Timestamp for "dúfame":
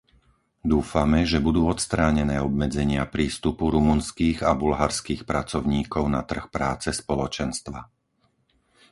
0.73-1.19